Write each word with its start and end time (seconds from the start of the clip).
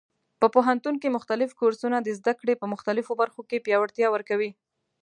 په 0.39 0.47
پوهنتون 0.55 0.95
کې 1.01 1.15
مختلف 1.17 1.49
کورسونه 1.59 1.97
د 2.01 2.09
زده 2.19 2.33
کړې 2.39 2.53
په 2.61 2.65
مختلفو 2.73 3.11
برخو 3.21 3.41
کې 3.49 3.63
پیاوړتیا 3.65 4.07
ورکوي. 4.11 4.51